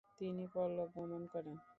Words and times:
তিনি 0.19 0.43
পরলোক 0.53 0.89
গমন 0.95 1.21
করেন। 1.33 1.55